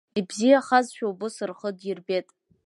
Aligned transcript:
Ибзиахазшәа 0.19 1.05
убыс 1.11 1.35
рхы 1.49 1.69
идирбеит. 1.73 2.27